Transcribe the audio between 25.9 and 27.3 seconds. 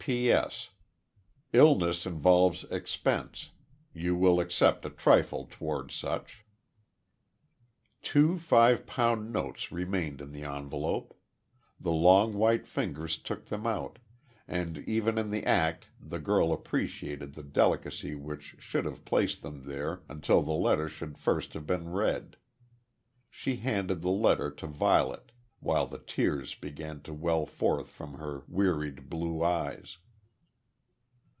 tears began to